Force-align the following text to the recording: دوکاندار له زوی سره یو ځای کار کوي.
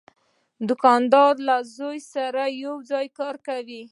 دوکاندار 0.69 1.33
له 1.47 1.55
زوی 1.77 1.99
سره 2.13 2.43
یو 2.63 2.75
ځای 2.91 3.05
کار 3.19 3.35
کوي. 3.47 3.83